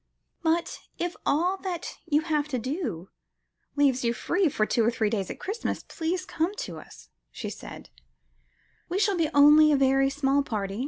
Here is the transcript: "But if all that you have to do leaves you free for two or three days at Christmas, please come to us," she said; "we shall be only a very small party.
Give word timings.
"But 0.41 0.79
if 0.97 1.15
all 1.27 1.57
that 1.57 1.99
you 2.07 2.21
have 2.21 2.47
to 2.47 2.57
do 2.57 3.09
leaves 3.75 4.03
you 4.03 4.15
free 4.15 4.49
for 4.49 4.65
two 4.65 4.83
or 4.83 4.89
three 4.89 5.11
days 5.11 5.29
at 5.29 5.39
Christmas, 5.39 5.83
please 5.83 6.25
come 6.25 6.55
to 6.55 6.79
us," 6.79 7.09
she 7.29 7.51
said; 7.51 7.91
"we 8.89 8.97
shall 8.97 9.15
be 9.15 9.29
only 9.31 9.71
a 9.71 9.77
very 9.77 10.09
small 10.09 10.41
party. 10.41 10.79